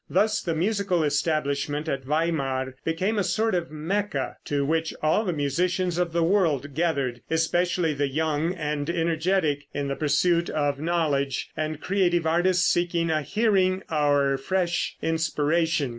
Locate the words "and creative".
11.55-12.25